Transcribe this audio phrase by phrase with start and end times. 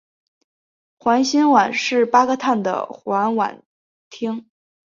[0.97, 3.61] 环辛烷是八个碳的环烷
[4.09, 4.43] 烃。